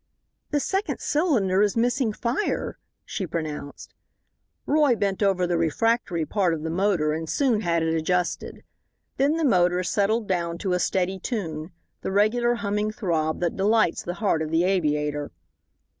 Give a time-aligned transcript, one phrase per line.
[0.49, 3.93] "The second cylinder is missing fire," she pronounced.
[4.65, 8.63] Roy bent over the refractory part of the motor and soon had it adjusted.
[9.17, 11.69] Then the motor settled down to a steady tune,
[12.01, 15.29] the regular humming throb that delights the heart of the aviator.